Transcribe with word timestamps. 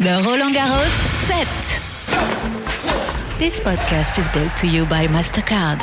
The 0.00 0.20
Roland 0.26 0.56
Garros 0.56 0.90
set. 1.28 1.46
This 3.38 3.60
podcast 3.60 4.18
is 4.18 4.28
brought 4.30 4.56
to 4.56 4.66
you 4.66 4.84
by 4.86 5.06
MasterCard. 5.06 5.80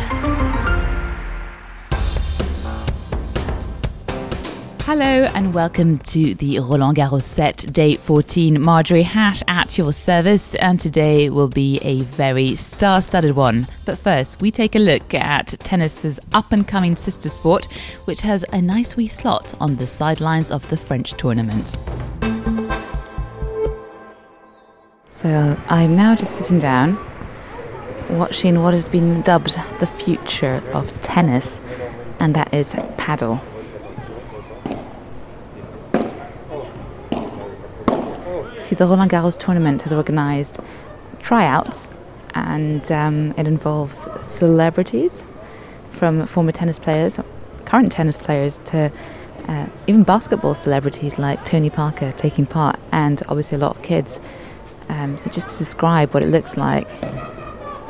Hello 4.82 5.05
and 5.33 5.53
welcome 5.53 5.97
to 6.00 6.35
the 6.35 6.59
Roland 6.59 6.97
Garros 6.97 7.24
set, 7.24 7.71
day 7.71 7.95
14. 7.95 8.61
Marjorie 8.61 9.04
Hash 9.04 9.43
at 9.47 9.77
your 9.77 9.93
service, 9.93 10.55
and 10.55 10.78
today 10.78 11.30
will 11.30 11.48
be 11.48 11.78
a 11.78 12.02
very 12.02 12.54
star 12.55 13.02
studded 13.02 13.38
one. 13.38 13.66
But 13.86 13.98
first, 13.98 14.41
we 14.41 14.52
take 14.52 14.75
a 14.75 14.80
look 14.80 15.14
at 15.14 15.55
tennis's 15.59 16.20
up 16.34 16.52
and 16.52 16.68
coming 16.68 16.98
sister 16.98 17.30
sport, 17.30 17.68
which 18.04 18.20
has 18.21 18.43
a 18.52 18.62
nice 18.62 18.98
wee 18.98 19.07
slot 19.07 19.54
on 19.62 19.78
the 19.78 19.88
sidelines 19.88 20.52
of 20.52 20.70
the 20.70 20.75
French 20.75 21.14
tournament. 21.14 21.78
So 25.21 25.55
I'm 25.68 25.96
now 25.96 26.15
just 26.15 26.36
sitting 26.36 26.57
down, 26.57 26.97
watching 28.09 28.64
what 28.64 28.73
has 28.73 28.89
been 28.89 29.21
dubbed 29.21 29.55
the 29.79 29.86
future 29.86 30.63
of 30.73 31.00
tennis, 31.01 31.61
and 32.20 32.34
that 32.34 32.52
is 32.52 32.73
padel. 32.98 33.40
See, 38.58 38.73
the 38.73 38.88
Roland 38.88 39.12
Garros 39.12 39.38
tournament 39.38 39.84
has 39.84 39.94
organised 39.94 40.60
tryouts, 41.20 41.91
and 42.34 42.91
um, 42.91 43.35
it 43.38 43.46
involves 43.46 44.08
celebrities 44.24 45.24
from 45.91 46.26
former 46.26 46.52
tennis 46.52 46.80
players, 46.80 47.20
current 47.66 47.91
tennis 47.91 48.20
players, 48.20 48.60
to 48.66 48.91
uh, 49.48 49.68
even 49.85 50.02
basketball 50.02 50.55
celebrities 50.55 51.20
like 51.20 51.46
Tony 51.46 51.70
Parker 51.70 52.12
taking 52.13 52.48
part, 52.48 52.80
and 52.91 53.22
obviously 53.27 53.58
a 53.58 53.60
lot 53.60 53.77
of 53.77 53.84
kids. 53.84 54.20
Um, 54.90 55.17
so, 55.17 55.30
just 55.30 55.48
to 55.49 55.58
describe 55.58 56.13
what 56.13 56.23
it 56.23 56.27
looks 56.27 56.58
like, 56.58 56.88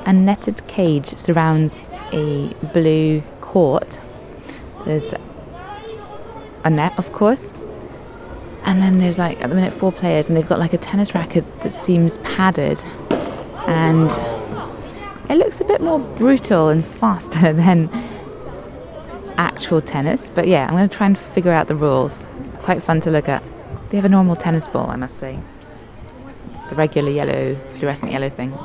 a 0.06 0.14
netted 0.14 0.66
cage 0.68 1.08
surrounds 1.08 1.82
a 2.12 2.54
blue 2.74 3.22
court. 3.42 4.00
There's 4.86 5.14
a 6.64 6.70
net, 6.70 6.94
of 6.98 7.12
course, 7.12 7.54
and 8.64 8.82
then 8.82 9.00
there's 9.00 9.18
like 9.18 9.42
at 9.42 9.50
the 9.50 9.56
minute 9.56 9.74
four 9.74 9.92
players, 9.92 10.28
and 10.28 10.38
they've 10.38 10.48
got 10.48 10.60
like 10.60 10.74
a 10.74 10.78
tennis 10.78 11.14
racket 11.16 11.62
that 11.62 11.74
seems 11.74 12.18
padded, 12.20 12.84
and 13.68 14.12
it 15.30 15.38
looks 15.38 15.62
a 15.62 15.64
bit 15.64 15.82
more 15.82 16.00
brutal 16.00 16.70
and 16.70 16.86
faster 16.86 17.54
than 17.54 17.90
actual 19.38 19.82
tennis. 19.82 20.30
But 20.30 20.48
yeah, 20.48 20.66
I'm 20.68 20.76
going 20.76 20.90
to 20.90 20.96
try 20.96 21.08
and 21.08 21.18
figure 21.18 21.52
out 21.52 21.68
the 21.68 21.76
rules. 21.76 22.26
Quite 22.60 22.84
fun 22.84 23.00
to 23.02 23.12
look 23.12 23.28
at. 23.28 23.44
They 23.90 23.98
have 23.98 24.06
a 24.06 24.10
normal 24.10 24.36
tennis 24.36 24.68
ball, 24.68 24.90
I 24.90 24.96
must 24.96 25.18
say. 25.18 25.40
The 26.72 26.76
regular 26.76 27.12
yellow, 27.12 27.56
fluorescent 27.74 28.12
yellow 28.12 28.30
thing. 28.30 28.58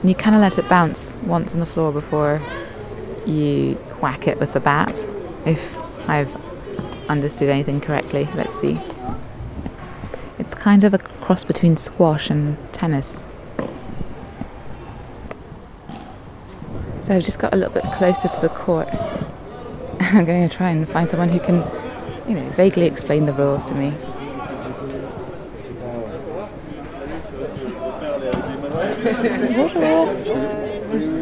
And 0.00 0.08
you 0.08 0.14
kind 0.14 0.36
of 0.36 0.40
let 0.40 0.56
it 0.56 0.68
bounce 0.68 1.16
once 1.24 1.52
on 1.52 1.58
the 1.58 1.66
floor 1.66 1.90
before 1.90 2.40
you 3.26 3.74
whack 4.00 4.28
it 4.28 4.38
with 4.38 4.52
the 4.52 4.60
bat. 4.60 4.96
If 5.44 5.76
I've 6.08 6.32
understood 7.08 7.48
anything 7.48 7.80
correctly. 7.80 8.28
Let's 8.34 8.58
see. 8.58 8.80
It's 10.38 10.54
kind 10.54 10.84
of 10.84 10.94
a 10.94 10.98
cross 10.98 11.44
between 11.44 11.76
squash 11.76 12.30
and 12.30 12.56
tennis. 12.72 13.24
So 17.00 17.14
I've 17.14 17.24
just 17.24 17.38
got 17.38 17.52
a 17.52 17.56
little 17.56 17.72
bit 17.72 17.84
closer 17.92 18.28
to 18.28 18.40
the 18.40 18.50
court. 18.50 18.88
I'm 20.00 20.24
going 20.24 20.48
to 20.48 20.54
try 20.54 20.70
and 20.70 20.88
find 20.88 21.08
someone 21.08 21.28
who 21.28 21.40
can, 21.40 21.56
you 22.28 22.34
know, 22.34 22.48
vaguely 22.50 22.86
explain 22.86 23.24
the 23.24 23.32
rules 23.32 23.64
to 23.64 23.74
me. 23.74 23.92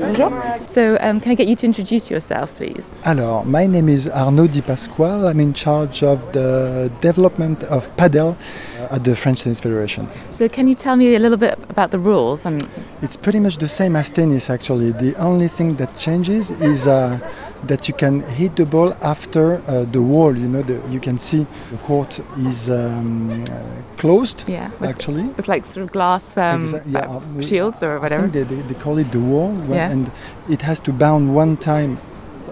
Bonjour. 0.00 0.30
So, 0.66 0.98
um, 1.00 1.18
can 1.20 1.32
I 1.32 1.34
get 1.34 1.48
you 1.48 1.56
to 1.56 1.66
introduce 1.66 2.10
yourself, 2.10 2.54
please? 2.56 2.90
Alors, 3.04 3.46
my 3.46 3.66
name 3.66 3.88
is 3.88 4.06
Arnaud 4.08 4.48
Di 4.48 4.60
Pasquale. 4.60 5.28
I'm 5.28 5.40
in 5.40 5.54
charge 5.54 6.02
of 6.02 6.30
the 6.32 6.92
development 7.00 7.64
of 7.64 7.90
padel 7.96 8.36
at 8.90 9.04
the 9.04 9.14
French 9.16 9.42
Tennis 9.42 9.60
Federation. 9.60 10.08
So, 10.30 10.48
can 10.48 10.68
you 10.68 10.74
tell 10.74 10.96
me 10.96 11.14
a 11.14 11.18
little 11.18 11.38
bit 11.38 11.58
about 11.68 11.90
the 11.90 11.98
rules? 11.98 12.44
And 12.46 12.62
It's 13.02 13.16
pretty 13.16 13.40
much 13.40 13.56
the 13.58 13.68
same 13.68 13.96
as 13.96 14.10
tennis, 14.10 14.50
actually. 14.50 14.92
The 14.92 15.14
only 15.16 15.48
thing 15.48 15.76
that 15.76 15.98
changes 15.98 16.50
is 16.50 16.86
uh, 16.86 17.18
that 17.66 17.88
you 17.88 17.94
can 17.94 18.20
hit 18.20 18.56
the 18.56 18.64
ball 18.64 18.92
after 19.02 19.54
uh, 19.68 19.84
the 19.92 20.00
wall. 20.02 20.36
You 20.36 20.48
know, 20.48 20.62
the, 20.62 20.80
you 20.90 21.00
can 21.00 21.18
see 21.18 21.46
the 21.70 21.76
court 21.78 22.18
is 22.38 22.70
um, 22.70 23.42
uh, 23.50 23.56
closed. 23.96 24.44
yeah, 24.48 24.70
with, 24.80 24.90
Actually, 24.90 25.24
with 25.36 25.48
like 25.48 25.64
sort 25.66 25.84
of 25.84 25.92
glass 25.92 26.36
um, 26.36 26.62
Exa- 26.64 26.82
yeah, 26.86 27.00
uh, 27.00 27.20
uh, 27.38 27.42
shields 27.42 27.82
or 27.82 27.98
whatever. 28.00 28.26
they, 28.28 28.42
they, 28.44 28.56
they 28.62 28.74
call 28.74 28.98
it 28.98 29.10
the 29.12 29.20
wall, 29.20 29.54
Yeah. 29.68 29.90
and 29.90 30.10
it 30.48 30.62
has 30.62 30.80
to 30.80 30.92
bound 30.92 31.34
one 31.34 31.56
time 31.56 31.98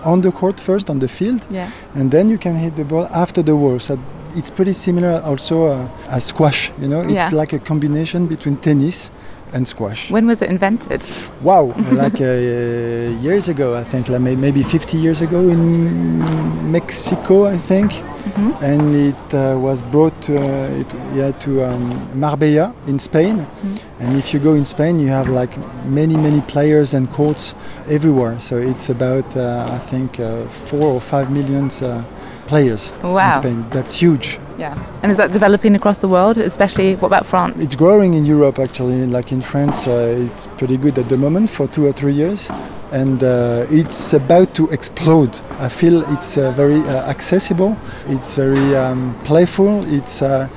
on 0.05 0.21
the 0.21 0.31
court 0.31 0.61
first 0.61 0.91
on 0.91 0.99
the 0.99 1.09
field, 1.09 1.47
Yeah. 1.51 1.71
and 1.95 2.11
then 2.11 2.29
you 2.29 2.37
can 2.39 2.57
hit 2.57 2.77
the 2.77 2.85
ball 2.85 3.07
after 3.07 3.43
the 3.43 3.57
wall. 3.57 3.79
So 3.79 3.99
it's 4.37 4.51
pretty 4.51 4.73
similar 4.73 5.21
also 5.25 5.67
uh, 5.67 5.89
as 6.09 6.25
squash. 6.25 6.71
You 6.81 6.89
know, 6.89 7.01
it's 7.03 7.31
Yeah. 7.33 7.39
like 7.41 7.53
a 7.53 7.59
combination 7.59 8.27
between 8.27 8.57
tennis 8.57 9.11
and 9.53 9.67
squash. 9.69 10.11
When 10.11 10.27
was 10.27 10.43
it 10.43 10.51
invented? 10.51 11.07
Wow, 11.43 11.73
like 11.93 12.21
uh, 12.21 13.23
years 13.23 13.49
ago, 13.49 13.75
I 13.77 13.85
think, 13.85 14.09
like 14.09 14.21
maybe 14.21 14.63
50 14.63 14.99
years 14.99 15.23
ago 15.23 15.41
in 15.49 16.73
Mexico, 16.73 17.47
I 17.47 17.57
think, 17.59 17.93
Mhm. 18.25 18.53
and 18.63 18.95
it 18.95 19.35
uh, 19.35 19.57
was 19.61 19.83
brought 19.83 20.21
to, 20.23 20.33
uh, 20.37 20.81
it, 20.81 20.87
yeah, 21.15 21.31
to 21.45 21.63
um, 21.63 21.85
Marbella 22.15 22.73
in 22.89 22.99
Spain. 22.99 23.37
Mhm. 23.47 23.79
And 24.01 24.17
if 24.17 24.33
you 24.35 24.41
go 24.41 24.55
in 24.55 24.65
Spain, 24.65 24.99
you 24.99 25.09
have 25.09 25.29
like 25.29 25.57
many, 25.87 26.17
many 26.17 26.41
players 26.41 26.95
and 26.95 27.09
courts 27.13 27.55
everywhere. 27.89 28.37
So 28.41 28.57
it's 28.57 28.89
about, 28.91 29.37
uh, 29.37 29.77
I 29.77 29.79
think, 29.91 30.19
uh, 30.19 30.49
four 30.49 30.87
or 30.95 31.01
five 31.01 31.31
million 31.31 31.71
uh, 31.83 32.03
players 32.47 32.93
Wow. 33.03 33.27
in 33.27 33.33
Spain. 33.33 33.65
That's 33.71 33.95
huge. 34.03 34.39
Yeah. 34.59 34.77
And 35.03 35.11
is 35.11 35.17
that 35.17 35.33
developing 35.33 35.75
across 35.75 35.99
the 36.01 36.09
world, 36.09 36.39
especially 36.39 36.95
what 36.97 37.09
about 37.09 37.27
France? 37.27 37.59
It's 37.59 37.75
growing 37.75 38.15
in 38.15 38.25
Europe 38.25 38.59
actually. 38.59 39.07
Like 39.07 39.33
in 39.33 39.41
France, 39.43 39.87
uh, 39.89 40.27
it's 40.31 40.47
pretty 40.59 40.77
good 40.77 40.99
at 40.99 41.09
the 41.09 41.17
moment 41.17 41.51
for 41.51 41.67
two 41.67 41.85
or 41.87 41.93
three 41.93 42.13
years, 42.15 42.51
and 42.93 43.23
uh, 43.23 43.67
it's 43.71 44.13
about 44.15 44.55
to 44.55 44.69
explode. 44.71 45.39
I 45.59 45.69
feel 45.69 46.03
it's 46.15 46.39
uh, 46.39 46.53
very 46.53 46.81
uh, 46.81 47.11
accessible. 47.11 47.77
It's 48.09 48.37
very 48.37 48.77
um, 48.77 49.15
playful. 49.25 49.83
It's 49.93 50.23
uh, 50.23 50.49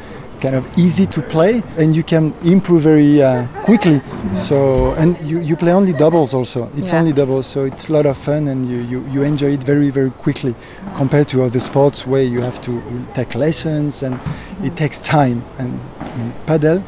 kind 0.41 0.55
of 0.55 0.65
easy 0.77 1.05
to 1.05 1.21
play, 1.21 1.63
and 1.77 1.95
you 1.95 2.03
can 2.03 2.33
improve 2.43 2.83
very 2.83 3.21
uh, 3.21 3.47
quickly. 3.63 4.01
So, 4.33 4.91
and 4.93 5.17
you, 5.21 5.39
you 5.39 5.55
play 5.55 5.71
only 5.73 5.93
doubles 5.93 6.33
also. 6.33 6.69
It's 6.77 6.91
Yeah. 6.91 6.99
only 6.99 7.13
doubles, 7.13 7.47
so 7.47 7.65
it's 7.65 7.89
a 7.89 7.93
lot 7.93 8.05
of 8.05 8.17
fun, 8.17 8.47
and 8.47 8.65
you, 8.65 8.77
you, 8.77 9.05
you 9.11 9.23
enjoy 9.23 9.53
it 9.53 9.63
very 9.63 9.89
very 9.89 10.11
quickly, 10.11 10.53
compared 10.95 11.27
to 11.29 11.43
other 11.43 11.59
sports 11.59 12.05
where 12.07 12.23
you 12.23 12.41
have 12.41 12.59
to 12.61 12.81
take 13.13 13.35
lessons 13.35 14.03
and 14.03 14.19
it 14.63 14.75
takes 14.75 14.99
time. 14.99 15.43
And 15.57 15.79
I 15.99 16.17
mean, 16.17 16.33
padel, 16.45 16.83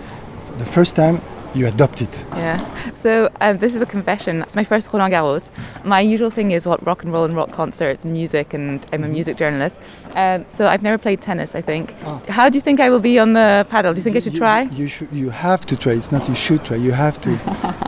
for 0.45 0.53
the 0.57 0.65
first 0.65 0.95
time, 0.95 1.19
you 1.55 1.67
adopt 1.67 2.01
it. 2.01 2.25
Yeah. 2.33 2.93
So 2.93 3.29
um, 3.41 3.57
this 3.57 3.75
is 3.75 3.81
a 3.81 3.85
confession. 3.85 4.41
It's 4.41 4.55
my 4.55 4.63
first 4.63 4.91
Roland 4.93 5.13
Garros. 5.13 5.49
My 5.83 5.99
usual 6.01 6.29
thing 6.29 6.51
is 6.51 6.67
what 6.67 6.85
rock 6.85 7.03
and 7.03 7.11
roll 7.11 7.25
and 7.25 7.35
rock 7.35 7.51
concerts 7.51 8.03
and 8.03 8.13
music, 8.13 8.53
and 8.53 8.85
I'm 8.93 9.03
a 9.03 9.07
music 9.07 9.37
journalist. 9.37 9.77
Um, 10.15 10.45
so 10.47 10.67
I've 10.67 10.83
never 10.83 10.97
played 10.97 11.21
tennis. 11.21 11.55
I 11.55 11.61
think. 11.61 11.95
Ah. 12.05 12.21
How 12.29 12.49
do 12.49 12.57
you 12.57 12.61
think 12.61 12.79
I 12.79 12.89
will 12.89 12.99
be 12.99 13.17
on 13.19 13.33
the 13.33 13.65
padel? 13.69 13.93
Do 13.93 13.97
you 13.99 14.03
think 14.03 14.15
I 14.15 14.19
should 14.19 14.33
You- 14.33 14.39
try? 14.39 14.61
You 14.63 14.87
should. 14.87 15.11
You 15.11 15.29
have 15.31 15.65
to 15.67 15.75
try. 15.75 15.93
It's 15.93 16.11
not 16.11 16.27
you 16.29 16.35
should 16.35 16.63
try. 16.65 16.77
You 16.77 16.91
have 16.91 17.19
to, 17.21 17.31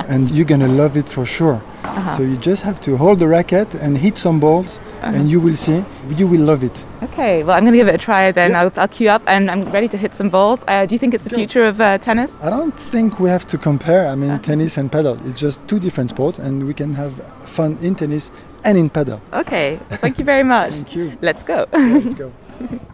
and 0.10 0.30
you're 0.32 0.46
gonna 0.46 0.68
love 0.68 0.98
it 0.98 1.08
for 1.10 1.26
sure. 1.26 1.62
Uh-huh. 1.84 2.06
So 2.16 2.24
you 2.24 2.38
just 2.38 2.64
have 2.64 2.80
to 2.82 2.96
hold 2.98 3.20
the 3.20 3.28
racket 3.28 3.74
and 3.76 3.98
hit 3.98 4.16
some 4.18 4.40
balls, 4.40 4.80
Uh-huh. 4.80 5.16
and 5.18 5.30
you 5.30 5.40
will 5.42 5.56
see. 5.56 5.84
You 6.20 6.28
will 6.28 6.42
love 6.42 6.64
it. 6.64 6.86
Okay. 7.04 7.44
Well, 7.44 7.56
I'm 7.58 7.64
going 7.64 7.74
to 7.74 7.78
give 7.80 7.88
it 7.88 7.96
a 7.96 7.98
try 7.98 8.32
then. 8.32 8.52
Yeah. 8.52 8.62
I'll, 8.62 8.72
I'll 8.78 8.88
queue 8.88 9.10
up 9.10 9.24
and 9.28 9.50
I'm 9.50 9.64
ready 9.72 9.88
to 9.88 9.98
hit 9.98 10.14
some 10.14 10.30
balls. 10.30 10.60
Uh, 10.68 10.86
do 10.86 10.94
you 10.96 11.00
think 11.00 11.14
it's 11.14 11.24
the 11.24 11.36
future 11.36 11.66
of 11.66 11.82
uh, 11.82 11.98
tennis? 11.98 12.42
I 12.44 12.50
don't 12.50 12.78
think 12.92 13.20
we 13.20 13.30
have 13.30 13.46
to 13.48 13.58
compare. 13.58 14.08
I 14.08 14.16
mean, 14.16 14.32
Uh-huh. 14.32 14.44
tennis 14.44 14.78
and 14.78 14.92
padel. 14.92 15.18
It's 15.28 15.40
just 15.42 15.60
two 15.68 15.80
different 15.80 16.10
sports, 16.12 16.40
and 16.40 16.66
we 16.68 16.74
can 16.74 16.94
have 16.96 17.14
fun 17.46 17.78
in 17.82 17.96
tennis 17.96 18.32
and 18.64 18.78
in 18.78 18.90
padel. 18.90 19.20
Okay. 19.34 19.80
Thank 20.04 20.18
you 20.20 20.26
very 20.26 20.44
much. 20.44 20.74
Thank 20.76 20.96
you. 20.96 21.18
Let's 21.22 21.44
go. 21.44 21.66
Let's 21.74 22.16
go. 22.16 22.32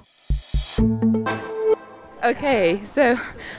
Okay, 2.28 2.82
so 2.84 3.16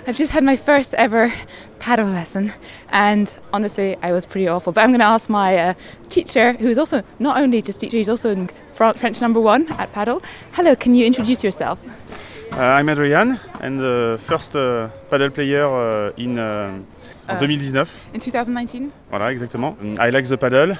I've 0.06 0.16
just 0.16 0.32
had 0.32 0.44
my 0.44 0.54
first 0.56 0.92
ever 0.94 1.32
padel 1.78 2.12
lesson, 2.12 2.52
and 2.90 3.34
honestly, 3.50 3.96
I 4.02 4.12
was 4.12 4.26
pretty 4.26 4.46
awful. 4.46 4.74
But 4.74 4.82
I'm 4.84 4.90
going 4.90 5.00
to 5.00 5.06
ask 5.06 5.30
my 5.30 5.56
uh, 5.56 5.74
teacher, 6.10 6.52
who's 6.52 6.76
also 6.76 7.02
not 7.18 7.38
only 7.38 7.62
just 7.62 7.80
teacher, 7.80 7.96
he's 7.96 8.10
also 8.10 8.28
in 8.30 8.50
French 8.74 9.22
number 9.22 9.40
one 9.40 9.72
at 9.78 9.90
padel. 9.94 10.22
Hello, 10.52 10.76
can 10.76 10.94
you 10.94 11.06
introduce 11.06 11.42
yourself? 11.42 11.78
Uh, 12.52 12.60
I'm 12.60 12.90
Adrien. 12.90 13.38
and 13.62 13.80
the 13.80 14.18
first 14.26 14.54
uh, 14.54 14.90
padel 15.10 15.32
player 15.32 15.64
uh, 15.64 16.12
in 16.18 16.38
uh, 16.38 16.78
Uh, 17.28 17.38
2019. 17.38 17.86
In 18.14 18.20
2019? 18.20 18.92
Voilà, 19.10 19.32
exactement. 19.32 19.74
I 19.98 20.10
like 20.10 20.26
the 20.28 20.36
paddle. 20.36 20.76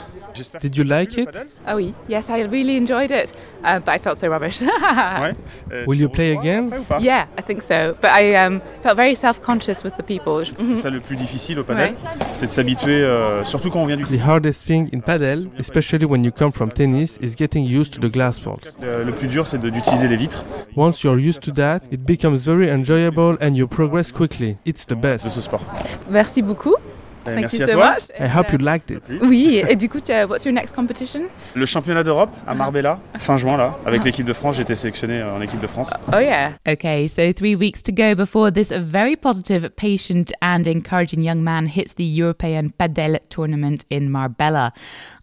Did 0.60 0.76
you 0.76 0.84
like 0.84 1.16
le 1.16 1.22
it? 1.22 1.30
paddle? 1.30 1.48
Oh, 1.66 1.76
oui. 1.76 1.94
Yes, 2.08 2.26
I 2.28 2.42
really 2.44 2.76
enjoyed 2.76 3.10
it, 3.10 3.32
uh, 3.64 3.78
but 3.80 3.94
I 3.94 3.98
felt 3.98 4.16
so 4.18 4.28
rubbish. 4.28 4.60
Ouais. 5.20 5.34
Euh, 5.72 5.84
Will 5.86 5.98
you 6.00 6.08
play 6.08 6.36
again? 6.36 6.68
après 6.70 7.02
Yeah, 7.02 7.26
I 7.38 7.42
think 7.42 7.62
so. 7.62 7.94
But 8.00 8.10
I 8.14 8.34
um, 8.36 8.60
felt 8.82 8.96
very 8.96 9.14
self-conscious 9.16 9.82
with 9.82 9.94
the 9.96 10.02
people. 10.02 10.44
C'est 10.66 10.76
ça 10.76 10.90
le 10.90 11.00
plus 11.00 11.16
difficile 11.16 11.58
au 11.58 11.64
paddle, 11.64 11.92
Ouais. 11.92 11.94
c'est 12.34 12.46
de 12.46 12.50
s'habituer, 12.50 13.02
euh, 13.02 13.42
surtout 13.44 13.70
quand 13.70 13.80
on 13.82 13.86
vient 13.86 13.96
du 13.96 14.04
The 14.04 14.20
hardest 14.26 14.66
thing 14.66 14.88
in 14.94 15.00
paddle, 15.00 15.46
especially 15.58 16.04
when 16.04 16.22
you 16.24 16.30
come 16.30 16.52
from 16.52 16.70
tennis, 16.70 17.18
is 17.22 17.34
getting 17.36 17.64
used 17.64 17.94
to 17.94 18.00
the 18.06 18.12
glass 18.12 18.38
balls. 18.38 18.76
Le, 18.80 19.04
le 19.04 19.12
plus 19.12 19.28
dur, 19.28 19.46
c'est 19.46 19.58
de- 19.58 19.70
d'utiliser 19.70 20.06
les 20.08 20.16
vitres 20.16 20.44
Once 20.76 21.02
you're 21.02 21.18
used 21.18 21.40
to 21.40 21.50
that, 21.52 21.80
it 21.90 22.02
becomes 22.04 22.44
very 22.46 22.70
enjoyable 22.70 23.36
and 23.40 23.54
you 23.54 23.66
progress 23.66 24.12
quickly. 24.12 24.56
It's 24.66 24.86
the 24.86 24.90
de 24.90 24.94
best. 24.96 25.30
ce 25.30 25.40
sport. 25.40 25.62
Merci 26.10 26.42
beaucoup. 26.42 26.76
Thank 27.24 27.40
merci 27.40 27.58
you 27.58 27.64
à 27.64 27.66
so 27.66 27.72
toi. 27.74 27.94
much. 27.94 28.10
I 28.18 28.26
hope 28.28 28.52
you 28.52 28.58
liked 28.58 28.90
it. 28.90 29.02
Oui, 29.22 29.62
et 29.68 29.76
du 29.76 29.88
coup, 29.88 30.00
tu- 30.00 30.12
what's 30.28 30.44
your 30.44 30.54
next 30.54 30.74
competition? 30.74 31.22
Le 31.54 31.66
championnat 31.66 32.02
d'Europe 32.02 32.30
à 32.46 32.54
Marbella, 32.54 32.98
fin 33.18 33.36
juin 33.36 33.56
là, 33.56 33.76
avec 33.86 34.04
l'équipe 34.04 34.26
de 34.26 34.32
France. 34.32 34.56
J'ai 34.56 34.62
été 34.62 34.74
sélectionné 34.74 35.22
en 35.22 35.40
équipe 35.40 35.60
de 35.60 35.66
France. 35.66 35.90
Oh, 36.12 36.18
yeah. 36.18 36.52
Okay, 36.66 37.08
so 37.08 37.32
three 37.32 37.54
weeks 37.54 37.82
to 37.82 37.92
go 37.92 38.14
before 38.14 38.50
this 38.52 38.72
very 38.72 39.16
positive, 39.16 39.68
patient, 39.76 40.32
and 40.40 40.66
encouraging 40.66 41.22
young 41.22 41.42
man 41.42 41.66
hits 41.66 41.94
the 41.94 42.04
European 42.04 42.70
Padel 42.78 43.18
tournament 43.28 43.84
in 43.90 44.10
Marbella. 44.10 44.72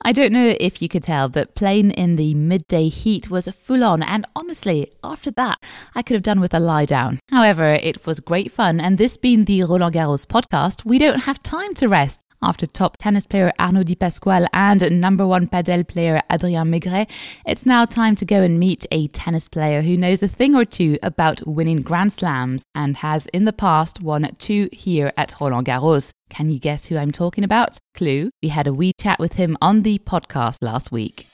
I 0.03 0.11
don't 0.11 0.31
know 0.31 0.53
if 0.59 0.81
you 0.81 0.87
could 0.87 1.03
tell, 1.03 1.29
but 1.29 1.55
playing 1.55 1.91
in 1.91 2.15
the 2.15 2.35
midday 2.35 2.89
heat 2.89 3.29
was 3.31 3.47
full 3.49 3.83
on, 3.83 4.03
and 4.03 4.25
honestly, 4.35 4.91
after 5.03 5.31
that, 5.31 5.57
I 5.95 6.03
could 6.03 6.13
have 6.13 6.21
done 6.23 6.39
with 6.39 6.53
a 6.53 6.59
lie 6.59 6.85
down. 6.85 7.19
However, 7.31 7.73
it 7.73 8.05
was 8.05 8.19
great 8.19 8.51
fun, 8.51 8.79
and 8.79 8.97
this 8.99 9.17
being 9.17 9.45
the 9.45 9.63
Roland 9.63 9.95
Garros 9.95 10.27
podcast, 10.27 10.85
we 10.85 10.99
don't 10.99 11.21
have 11.21 11.41
time 11.41 11.73
to 11.75 11.87
rest. 11.95 12.19
After 12.41 12.65
top 12.67 12.97
tennis 12.97 13.25
player 13.25 13.51
Arnaud 13.57 13.83
Di 13.83 13.95
Pasquale 13.95 14.47
and 14.53 14.81
number 15.01 15.25
one 15.25 15.47
padel 15.47 15.87
player 15.87 16.21
Adrien 16.29 16.69
Maigret, 16.69 17.07
it's 17.45 17.65
now 17.65 17.85
time 17.85 18.15
to 18.17 18.25
go 18.25 18.41
and 18.41 18.59
meet 18.59 18.85
a 18.91 19.07
tennis 19.07 19.47
player 19.47 19.81
who 19.81 19.95
knows 19.97 20.21
a 20.21 20.27
thing 20.27 20.55
or 20.55 20.65
two 20.65 20.97
about 21.01 21.47
winning 21.47 21.81
Grand 21.81 22.11
Slams 22.11 22.65
and 22.75 22.97
has 22.97 23.27
in 23.27 23.45
the 23.45 23.53
past 23.53 24.01
won 24.01 24.29
two 24.37 24.67
here 24.73 25.13
at 25.15 25.33
Roland 25.39 25.67
Garros. 25.67 26.11
Can 26.29 26.51
you 26.51 26.59
guess 26.59 26.85
who 26.85 26.97
I'm 26.97 27.13
talking 27.13 27.45
about? 27.45 27.79
Clue. 27.95 28.29
We 28.43 28.49
had 28.49 28.67
a 28.67 28.73
wee 28.73 28.91
chat 28.99 29.17
with 29.17 29.33
him 29.33 29.57
on 29.61 29.83
the 29.83 29.97
podcast 29.99 30.57
last 30.61 30.91
week. 30.91 31.25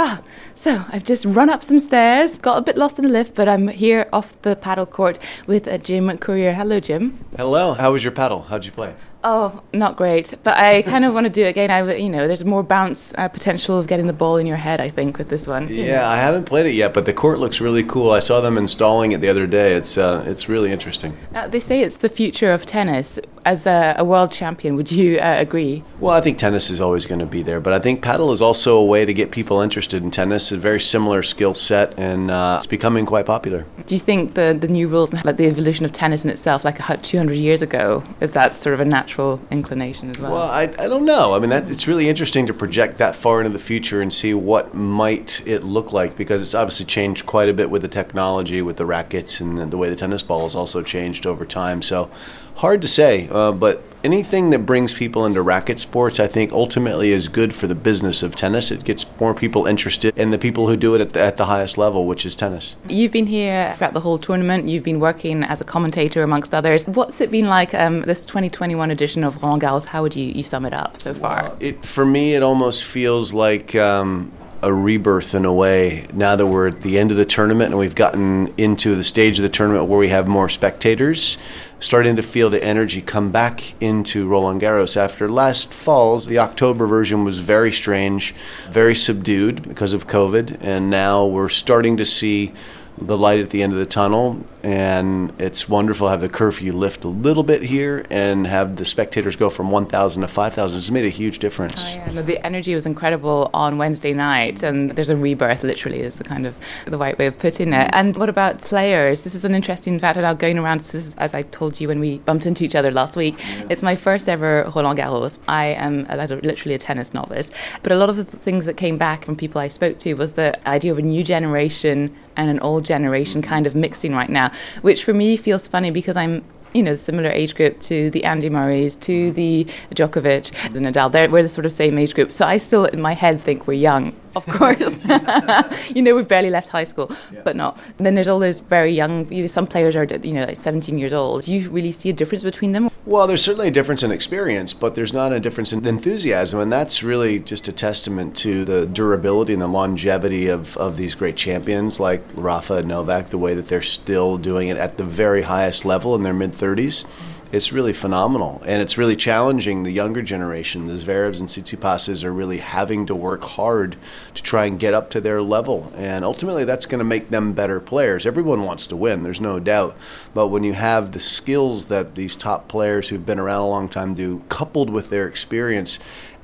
Ah, 0.00 0.22
so 0.54 0.84
I've 0.92 1.02
just 1.02 1.24
run 1.24 1.50
up 1.50 1.64
some 1.64 1.80
stairs, 1.80 2.38
got 2.38 2.56
a 2.56 2.60
bit 2.60 2.76
lost 2.76 3.00
in 3.00 3.04
the 3.04 3.10
lift, 3.10 3.34
but 3.34 3.48
I'm 3.48 3.66
here 3.66 4.08
off 4.12 4.40
the 4.42 4.54
padel 4.54 4.88
court 4.88 5.18
with 5.48 5.66
uh, 5.66 5.76
Jim 5.76 6.16
Courier. 6.18 6.54
Hello, 6.54 6.78
Jim. 6.78 7.18
Hello. 7.36 7.72
How 7.72 7.90
was 7.90 8.04
your 8.04 8.12
padel? 8.12 8.46
How'd 8.46 8.64
you 8.64 8.70
play? 8.70 8.94
Oh, 9.24 9.60
not 9.72 9.96
great, 9.96 10.34
but 10.44 10.56
I 10.56 10.82
kind 10.92 11.04
of 11.04 11.14
want 11.14 11.24
to 11.24 11.30
do 11.30 11.44
it 11.44 11.48
again. 11.48 11.72
I, 11.72 11.96
you 11.96 12.08
know, 12.08 12.28
there's 12.28 12.44
more 12.44 12.62
bounce 12.62 13.12
uh, 13.18 13.26
potential 13.26 13.76
of 13.76 13.88
getting 13.88 14.06
the 14.06 14.12
ball 14.12 14.36
in 14.36 14.46
your 14.46 14.56
head. 14.56 14.80
I 14.80 14.88
think 14.88 15.18
with 15.18 15.30
this 15.30 15.48
one. 15.48 15.66
you. 15.66 15.82
Yeah, 15.82 16.08
I 16.08 16.16
haven't 16.16 16.44
played 16.44 16.66
it 16.66 16.74
yet, 16.74 16.94
but 16.94 17.04
the 17.04 17.12
court 17.12 17.40
looks 17.40 17.60
really 17.60 17.82
cool. 17.82 18.12
I 18.12 18.20
saw 18.20 18.40
them 18.40 18.56
installing 18.56 19.10
it 19.10 19.20
the 19.20 19.28
other 19.28 19.48
day. 19.48 19.72
It's 19.74 19.98
uh, 19.98 20.22
it's 20.28 20.48
really 20.48 20.70
interesting. 20.70 21.16
Uh, 21.34 21.48
they 21.48 21.58
say 21.58 21.80
it's 21.80 21.98
the 21.98 22.08
future 22.08 22.52
of 22.52 22.64
tennis. 22.66 23.18
As 23.48 23.66
a, 23.66 23.94
a 23.96 24.04
world 24.04 24.30
champion, 24.30 24.76
would 24.76 24.92
you 24.92 25.16
uh, 25.16 25.36
agree? 25.38 25.82
Well, 26.00 26.14
I 26.14 26.20
think 26.20 26.36
tennis 26.36 26.68
is 26.68 26.82
always 26.82 27.06
going 27.06 27.20
to 27.20 27.24
be 27.24 27.40
there, 27.40 27.60
but 27.60 27.72
I 27.72 27.78
think 27.78 28.02
padel 28.02 28.30
is 28.30 28.42
also 28.42 28.76
a 28.76 28.84
way 28.84 29.06
to 29.06 29.14
get 29.14 29.30
people 29.30 29.62
interested 29.62 30.02
in 30.02 30.10
tennis. 30.10 30.52
A 30.52 30.58
very 30.58 30.78
similar 30.78 31.22
skill 31.22 31.54
set, 31.54 31.98
and 31.98 32.30
uh, 32.30 32.56
it's 32.58 32.66
becoming 32.66 33.06
quite 33.06 33.24
popular. 33.24 33.64
Do 33.86 33.94
you 33.94 34.00
think 34.00 34.34
the, 34.34 34.54
the 34.60 34.68
new 34.68 34.86
rules, 34.86 35.14
like 35.24 35.38
the 35.38 35.46
evolution 35.46 35.86
of 35.86 35.92
tennis 35.92 36.24
in 36.24 36.30
itself, 36.30 36.62
like 36.62 36.76
200 37.02 37.38
years 37.38 37.62
ago, 37.62 38.04
is 38.20 38.34
that 38.34 38.54
sort 38.54 38.74
of 38.74 38.80
a 38.80 38.84
natural 38.84 39.40
inclination 39.50 40.10
as 40.10 40.20
well? 40.20 40.32
Well, 40.32 40.42
I, 40.42 40.64
I 40.64 40.86
don't 40.86 41.06
know. 41.06 41.32
I 41.32 41.38
mean, 41.38 41.48
that 41.48 41.70
it's 41.70 41.88
really 41.88 42.06
interesting 42.06 42.46
to 42.48 42.52
project 42.52 42.98
that 42.98 43.16
far 43.16 43.40
into 43.40 43.54
the 43.54 43.58
future 43.58 44.02
and 44.02 44.12
see 44.12 44.34
what 44.34 44.74
might 44.74 45.40
it 45.46 45.64
look 45.64 45.94
like 45.94 46.18
because 46.18 46.42
it's 46.42 46.54
obviously 46.54 46.84
changed 46.84 47.24
quite 47.24 47.48
a 47.48 47.54
bit 47.54 47.70
with 47.70 47.80
the 47.80 47.88
technology, 47.88 48.60
with 48.60 48.76
the 48.76 48.84
rackets, 48.84 49.40
and 49.40 49.70
the 49.70 49.78
way 49.78 49.88
the 49.88 49.96
tennis 49.96 50.22
ball 50.22 50.42
has 50.42 50.54
also 50.54 50.82
changed 50.82 51.24
over 51.24 51.46
time. 51.46 51.80
So, 51.80 52.10
hard 52.58 52.82
to 52.82 52.88
say. 52.88 53.28
Uh, 53.30 53.52
but 53.52 53.82
anything 54.04 54.50
that 54.50 54.60
brings 54.60 54.94
people 54.94 55.24
into 55.24 55.40
racket 55.42 55.78
sports, 55.78 56.20
I 56.20 56.26
think, 56.26 56.52
ultimately 56.52 57.10
is 57.10 57.28
good 57.28 57.54
for 57.54 57.66
the 57.66 57.74
business 57.74 58.22
of 58.22 58.34
tennis. 58.34 58.70
It 58.70 58.84
gets 58.84 59.06
more 59.20 59.34
people 59.34 59.66
interested 59.66 60.16
in 60.18 60.30
the 60.30 60.38
people 60.38 60.68
who 60.68 60.76
do 60.76 60.94
it 60.94 61.00
at 61.00 61.10
the, 61.10 61.20
at 61.20 61.36
the 61.36 61.46
highest 61.46 61.78
level, 61.78 62.06
which 62.06 62.26
is 62.26 62.36
tennis. 62.36 62.76
You've 62.88 63.12
been 63.12 63.26
here 63.26 63.74
throughout 63.76 63.94
the 63.94 64.00
whole 64.00 64.18
tournament. 64.18 64.68
You've 64.68 64.84
been 64.84 65.00
working 65.00 65.44
as 65.44 65.60
a 65.60 65.64
commentator 65.64 66.22
amongst 66.22 66.54
others. 66.54 66.86
What's 66.86 67.20
it 67.20 67.30
been 67.30 67.46
like 67.46 67.74
um, 67.74 68.02
this 68.02 68.24
2021 68.26 68.90
edition 68.90 69.24
of 69.24 69.42
Roland 69.42 69.62
Garros? 69.62 69.86
How 69.86 70.02
would 70.02 70.14
you, 70.16 70.26
you 70.26 70.42
sum 70.42 70.64
it 70.66 70.72
up 70.72 70.96
so 70.96 71.14
far? 71.14 71.56
It 71.60 71.84
for 71.84 72.04
me, 72.04 72.34
it 72.34 72.42
almost 72.42 72.84
feels 72.84 73.32
like 73.32 73.74
um, 73.74 74.32
a 74.62 74.72
rebirth 74.72 75.34
in 75.34 75.44
a 75.44 75.52
way. 75.52 76.06
Now 76.12 76.36
that 76.36 76.46
we're 76.46 76.68
at 76.68 76.80
the 76.80 76.98
end 76.98 77.10
of 77.10 77.16
the 77.16 77.24
tournament 77.24 77.70
and 77.70 77.78
we've 77.78 77.94
gotten 77.94 78.52
into 78.58 78.94
the 78.94 79.04
stage 79.04 79.38
of 79.38 79.42
the 79.42 79.48
tournament 79.48 79.86
where 79.86 79.98
we 79.98 80.08
have 80.08 80.26
more 80.26 80.48
spectators, 80.48 81.38
starting 81.80 82.16
to 82.16 82.22
feel 82.22 82.50
the 82.50 82.62
energy 82.62 83.00
come 83.00 83.30
back 83.30 83.80
into 83.80 84.26
Roland 84.26 84.60
Garros. 84.60 84.96
After 84.96 85.28
last 85.28 85.72
fall's, 85.72 86.26
the 86.26 86.38
October 86.38 86.86
version 86.86 87.24
was 87.24 87.38
very 87.38 87.70
strange, 87.70 88.34
very 88.70 88.94
subdued 88.94 89.68
because 89.68 89.94
of 89.94 90.06
COVID, 90.06 90.58
and 90.62 90.90
now 90.90 91.24
we're 91.26 91.48
starting 91.48 91.96
to 91.96 92.04
see 92.04 92.52
the 93.00 93.16
light 93.16 93.38
at 93.38 93.50
the 93.50 93.62
end 93.62 93.72
of 93.72 93.78
the 93.78 93.86
tunnel, 93.86 94.44
and 94.68 95.32
it's 95.40 95.66
wonderful 95.66 96.08
to 96.08 96.10
have 96.10 96.20
the 96.20 96.28
curfew 96.28 96.74
lift 96.74 97.02
a 97.04 97.08
little 97.08 97.42
bit 97.42 97.62
here 97.62 98.04
and 98.10 98.46
have 98.46 98.76
the 98.76 98.84
spectators 98.84 99.34
go 99.34 99.48
from 99.48 99.70
1,000 99.70 100.20
to 100.20 100.28
5,000. 100.28 100.78
It's 100.78 100.90
made 100.90 101.06
a 101.06 101.08
huge 101.08 101.38
difference. 101.38 101.94
Oh, 101.94 101.96
yeah, 101.96 102.10
no, 102.10 102.20
the 102.20 102.44
energy 102.44 102.74
was 102.74 102.84
incredible 102.84 103.48
on 103.54 103.78
Wednesday 103.78 104.12
night, 104.12 104.62
and 104.62 104.90
there's 104.90 105.08
a 105.08 105.16
rebirth. 105.16 105.64
Literally, 105.64 106.00
is 106.00 106.16
the 106.16 106.24
kind 106.24 106.46
of 106.46 106.54
the 106.84 106.98
right 106.98 107.18
way 107.18 107.24
of 107.26 107.38
putting 107.38 107.72
it. 107.72 107.88
And 107.94 108.14
what 108.18 108.28
about 108.28 108.58
players? 108.58 109.22
This 109.22 109.34
is 109.34 109.42
an 109.46 109.54
interesting 109.54 109.98
fact 109.98 110.18
about 110.18 110.38
going 110.38 110.58
around. 110.58 110.80
This 110.80 110.94
is, 110.94 111.14
as 111.14 111.32
I 111.32 111.42
told 111.44 111.80
you 111.80 111.88
when 111.88 111.98
we 111.98 112.18
bumped 112.18 112.44
into 112.44 112.62
each 112.62 112.74
other 112.74 112.90
last 112.90 113.16
week. 113.16 113.36
It's 113.70 113.82
my 113.82 113.96
first 113.96 114.28
ever 114.28 114.70
Roland 114.76 114.98
Garros. 114.98 115.38
I 115.48 115.68
am 115.68 116.04
a, 116.10 116.26
literally 116.26 116.74
a 116.74 116.78
tennis 116.78 117.14
novice, 117.14 117.50
but 117.82 117.90
a 117.90 117.96
lot 117.96 118.10
of 118.10 118.16
the 118.18 118.24
things 118.24 118.66
that 118.66 118.76
came 118.76 118.98
back 118.98 119.24
from 119.24 119.34
people 119.34 119.62
I 119.62 119.68
spoke 119.68 119.98
to 120.00 120.12
was 120.12 120.32
the 120.32 120.68
idea 120.68 120.92
of 120.92 120.98
a 120.98 121.02
new 121.02 121.24
generation 121.24 122.14
and 122.38 122.48
an 122.48 122.60
old 122.60 122.84
generation 122.84 123.42
kind 123.42 123.66
of 123.66 123.74
mixing 123.74 124.14
right 124.14 124.30
now, 124.30 124.50
which 124.82 125.04
for 125.04 125.14
me 125.14 125.36
feels 125.36 125.66
funny 125.66 125.90
because 125.90 126.16
I'm 126.16 126.44
you 126.72 126.82
know, 126.82 126.94
similar 126.96 127.30
age 127.30 127.54
group 127.54 127.80
to 127.80 128.10
the 128.10 128.24
Andy 128.24 128.50
Murrays, 128.50 128.94
to 128.96 129.32
mm. 129.32 129.34
the 129.34 129.64
Djokovic, 129.94 130.72
the 130.72 130.80
Nadal. 130.80 131.10
They're, 131.10 131.30
we're 131.30 131.42
the 131.42 131.48
sort 131.48 131.66
of 131.66 131.72
same 131.72 131.98
age 131.98 132.14
group. 132.14 132.32
So 132.32 132.44
I 132.44 132.58
still, 132.58 132.84
in 132.84 133.00
my 133.00 133.14
head, 133.14 133.40
think 133.40 133.66
we're 133.66 133.74
young, 133.74 134.14
of 134.38 134.46
course. 134.46 135.90
you 135.94 136.02
know, 136.02 136.14
we've 136.14 136.28
barely 136.28 136.50
left 136.50 136.68
high 136.68 136.84
school, 136.84 137.10
but 137.44 137.56
not. 137.56 137.78
And 137.98 138.06
then 138.06 138.14
there's 138.14 138.28
all 138.28 138.38
those 138.38 138.60
very 138.60 138.92
young, 138.92 139.30
you 139.32 139.42
know, 139.42 139.48
some 139.48 139.66
players 139.66 139.96
are, 139.96 140.04
you 140.04 140.32
know, 140.32 140.44
like 140.44 140.56
17 140.56 140.98
years 140.98 141.12
old. 141.12 141.44
Do 141.44 141.52
you 141.52 141.70
really 141.70 141.92
see 141.92 142.10
a 142.10 142.12
difference 142.12 142.44
between 142.44 142.72
them? 142.72 142.90
Well, 143.04 143.26
there's 143.26 143.42
certainly 143.42 143.68
a 143.68 143.72
difference 143.72 144.02
in 144.02 144.12
experience, 144.12 144.74
but 144.74 144.94
there's 144.94 145.12
not 145.12 145.32
a 145.32 145.40
difference 145.40 145.72
in 145.72 145.86
enthusiasm, 145.86 146.60
and 146.60 146.70
that's 146.70 147.02
really 147.02 147.38
just 147.38 147.66
a 147.66 147.72
testament 147.72 148.36
to 148.38 148.64
the 148.64 148.86
durability 148.86 149.52
and 149.54 149.62
the 149.62 149.68
longevity 149.68 150.48
of, 150.48 150.76
of 150.76 150.96
these 150.96 151.14
great 151.14 151.36
champions 151.36 151.98
like 151.98 152.22
Rafa 152.34 152.74
and 152.74 152.88
Novak, 152.88 153.30
the 153.30 153.38
way 153.38 153.54
that 153.54 153.68
they're 153.68 153.82
still 153.82 154.36
doing 154.36 154.68
it 154.68 154.76
at 154.76 154.98
the 154.98 155.04
very 155.04 155.42
highest 155.42 155.84
level 155.84 156.14
in 156.14 156.22
their 156.22 156.34
mid 156.34 156.52
30s. 156.52 157.06
It's 157.50 157.72
really 157.72 157.94
phenomenal, 157.94 158.62
and 158.66 158.82
it's 158.82 158.98
really 158.98 159.16
challenging 159.16 159.82
the 159.82 159.90
younger 159.90 160.20
generation. 160.20 160.86
The 160.86 160.92
Zverevs 160.92 161.40
and 161.40 161.48
Tsitsipases 161.48 162.22
are 162.22 162.32
really 162.32 162.58
having 162.58 163.06
to 163.06 163.14
work 163.14 163.42
hard 163.42 163.96
to 164.34 164.42
try 164.42 164.66
and 164.66 164.78
get 164.78 164.92
up 164.92 165.08
to 165.10 165.20
their 165.22 165.40
level, 165.40 165.90
and 165.96 166.26
ultimately 166.26 166.66
that's 166.66 166.84
going 166.84 166.98
to 166.98 167.06
make 167.06 167.30
them 167.30 167.54
better 167.54 167.80
players. 167.80 168.26
Everyone 168.26 168.64
wants 168.64 168.86
to 168.88 168.96
win, 168.96 169.22
there's 169.22 169.40
no 169.40 169.58
doubt, 169.58 169.96
but 170.34 170.48
when 170.48 170.62
you 170.62 170.74
have 170.74 171.12
the 171.12 171.20
skills 171.20 171.86
that 171.86 172.16
these 172.16 172.36
top 172.36 172.68
players 172.68 173.08
who've 173.08 173.24
been 173.24 173.38
around 173.38 173.62
a 173.62 173.68
long 173.68 173.88
time 173.88 174.12
do, 174.12 174.42
coupled 174.50 174.90
with 174.90 175.08
their 175.08 175.26
experience 175.26 175.98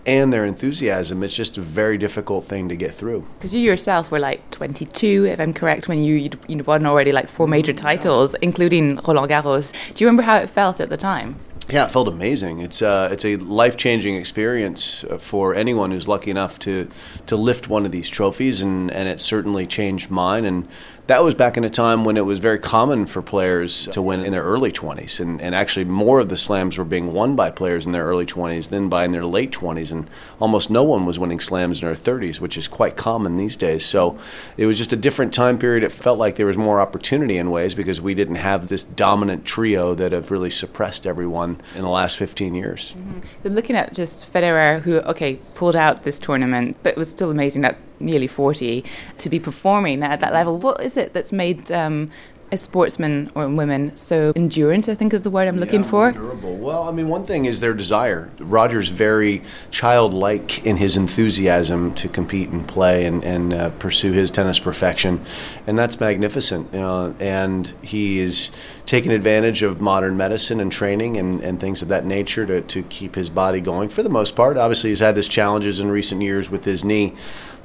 and 0.06 0.32
their 0.32 0.44
enthusiasm, 0.44 1.22
it's 1.22 1.34
just 1.34 1.58
a 1.58 1.60
very 1.60 1.98
difficult 1.98 2.44
thing 2.44 2.68
to 2.68 2.76
get 2.76 2.94
through. 2.94 3.26
Because 3.38 3.54
you 3.54 3.60
yourself 3.60 4.10
were 4.10 4.18
like 4.18 4.50
22, 4.50 5.26
if 5.26 5.40
I'm 5.40 5.54
correct, 5.54 5.88
when 5.88 6.02
you 6.02 6.14
you'd, 6.16 6.38
you 6.48 6.62
won 6.64 6.86
already 6.86 7.12
like 7.12 7.28
four 7.28 7.48
major 7.48 7.72
titles, 7.72 8.34
including 8.42 8.96
Roland 9.06 9.30
Garros. 9.30 9.72
Do 9.94 10.04
you 10.04 10.08
remember 10.08 10.22
how 10.22 10.36
it 10.36 10.48
felt 10.48 10.80
at 10.80 10.90
the 10.90 10.96
time? 10.96 11.36
Yeah, 11.70 11.86
it 11.86 11.90
felt 11.90 12.08
amazing. 12.08 12.60
It's 12.60 12.82
uh, 12.82 13.08
it's 13.10 13.24
a 13.24 13.36
life 13.36 13.78
changing 13.78 14.16
experience 14.16 15.02
uh, 15.04 15.16
for 15.16 15.54
anyone 15.54 15.92
who's 15.92 16.06
lucky 16.06 16.30
enough 16.30 16.58
to 16.60 16.90
to 17.26 17.36
lift 17.36 17.68
one 17.68 17.86
of 17.86 17.92
these 17.92 18.10
trophies, 18.10 18.60
and, 18.60 18.90
and 18.90 19.08
it 19.08 19.18
certainly 19.18 19.66
changed 19.66 20.10
mine. 20.10 20.44
And 20.44 20.68
that 21.06 21.22
was 21.22 21.34
back 21.34 21.58
in 21.58 21.64
a 21.64 21.70
time 21.70 22.04
when 22.04 22.16
it 22.16 22.24
was 22.24 22.38
very 22.38 22.58
common 22.58 23.04
for 23.04 23.20
players 23.20 23.86
to 23.88 24.00
win 24.00 24.20
in 24.20 24.32
their 24.32 24.42
early 24.42 24.72
20s. 24.72 25.20
And, 25.20 25.40
and 25.40 25.54
actually, 25.54 25.84
more 25.84 26.20
of 26.20 26.30
the 26.30 26.36
slams 26.38 26.78
were 26.78 26.84
being 26.84 27.12
won 27.12 27.36
by 27.36 27.50
players 27.50 27.84
in 27.84 27.92
their 27.92 28.06
early 28.06 28.24
20s 28.24 28.70
than 28.70 28.88
by 28.88 29.04
in 29.04 29.12
their 29.12 29.24
late 29.24 29.52
20s. 29.52 29.92
And 29.92 30.08
almost 30.40 30.70
no 30.70 30.82
one 30.82 31.04
was 31.04 31.18
winning 31.18 31.40
slams 31.40 31.82
in 31.82 31.86
their 31.86 31.96
30s, 31.96 32.40
which 32.40 32.56
is 32.56 32.68
quite 32.68 32.96
common 32.96 33.36
these 33.36 33.54
days. 33.54 33.84
So 33.84 34.18
it 34.56 34.64
was 34.64 34.78
just 34.78 34.94
a 34.94 34.96
different 34.96 35.34
time 35.34 35.58
period. 35.58 35.84
It 35.84 35.92
felt 35.92 36.18
like 36.18 36.36
there 36.36 36.46
was 36.46 36.56
more 36.56 36.80
opportunity 36.80 37.36
in 37.36 37.50
ways 37.50 37.74
because 37.74 38.00
we 38.00 38.14
didn't 38.14 38.36
have 38.36 38.68
this 38.68 38.82
dominant 38.82 39.44
trio 39.44 39.94
that 39.94 40.12
have 40.12 40.30
really 40.30 40.50
suppressed 40.50 41.06
everyone 41.06 41.60
in 41.74 41.82
the 41.82 41.90
last 41.90 42.16
15 42.16 42.54
years. 42.54 42.94
Mm-hmm. 42.96 43.48
Looking 43.48 43.76
at 43.76 43.92
just 43.92 44.32
Federer, 44.32 44.80
who, 44.80 45.00
okay, 45.00 45.36
pulled 45.54 45.76
out 45.76 46.04
this 46.04 46.18
tournament, 46.18 46.78
but 46.82 46.90
it 46.90 46.96
was 46.96 47.10
still 47.10 47.30
amazing 47.30 47.66
at 47.66 47.76
nearly 48.00 48.26
40 48.26 48.84
to 49.18 49.28
be 49.28 49.38
performing 49.38 50.02
at 50.02 50.20
that 50.20 50.32
level. 50.32 50.58
What 50.58 50.80
is 50.80 50.96
it 50.96 51.12
that's 51.12 51.32
made 51.32 51.70
um, 51.72 52.10
a 52.54 52.56
sportsman 52.56 53.30
or 53.34 53.48
women 53.48 53.94
so 53.96 54.32
endurance 54.36 54.88
I 54.88 54.94
think 54.94 55.12
is 55.12 55.22
the 55.22 55.30
word 55.30 55.48
I'm 55.48 55.58
looking 55.58 55.82
yeah, 55.82 55.90
for. 55.90 56.12
Durable. 56.12 56.56
Well, 56.56 56.88
I 56.88 56.92
mean, 56.92 57.08
one 57.08 57.24
thing 57.24 57.44
is 57.44 57.60
their 57.60 57.74
desire. 57.74 58.30
Roger's 58.38 58.88
very 58.88 59.42
childlike 59.70 60.64
in 60.64 60.76
his 60.76 60.96
enthusiasm 60.96 61.92
to 61.94 62.08
compete 62.08 62.48
and 62.50 62.66
play 62.66 63.04
and, 63.06 63.24
and 63.24 63.52
uh, 63.52 63.70
pursue 63.70 64.12
his 64.12 64.30
tennis 64.30 64.58
perfection. 64.60 65.24
And 65.66 65.76
that's 65.76 65.98
magnificent. 66.00 66.74
Uh, 66.74 67.12
and 67.18 67.72
he 67.82 68.20
is 68.20 68.52
taking 68.86 69.10
advantage 69.10 69.62
of 69.62 69.80
modern 69.80 70.16
medicine 70.16 70.60
and 70.60 70.70
training 70.70 71.16
and, 71.16 71.40
and 71.42 71.58
things 71.58 71.82
of 71.82 71.88
that 71.88 72.06
nature 72.06 72.46
to, 72.46 72.60
to 72.60 72.82
keep 72.84 73.14
his 73.16 73.28
body 73.28 73.60
going 73.60 73.88
for 73.88 74.02
the 74.02 74.08
most 74.08 74.36
part. 74.36 74.56
Obviously, 74.56 74.90
he's 74.90 75.00
had 75.00 75.16
his 75.16 75.26
challenges 75.26 75.80
in 75.80 75.90
recent 75.90 76.22
years 76.22 76.50
with 76.50 76.64
his 76.64 76.84
knee 76.84 77.14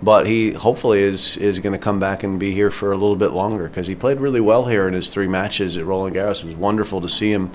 but 0.02 0.26
he 0.26 0.52
hopefully 0.52 1.00
is 1.00 1.38
is 1.38 1.60
going 1.60 1.74
to 1.74 1.80
come 1.80 2.00
back 2.00 2.24
and 2.24 2.40
be 2.40 2.52
here 2.52 2.72
for 2.72 2.92
a 2.92 2.96
little 2.96 3.16
bit 3.16 3.32
longer 3.32 3.68
because 3.68 3.88
he 3.88 3.96
played 3.96 4.20
really 4.20 4.40
well 4.40 4.66
here 4.66 4.79
in 4.88 4.94
his 4.94 5.10
three 5.10 5.28
matches 5.28 5.78
at 5.78 5.86
Roland 5.86 6.16
Garros. 6.16 6.44
It 6.44 6.46
was 6.46 6.56
wonderful 6.56 7.02
to 7.02 7.10
see 7.10 7.32
him 7.32 7.52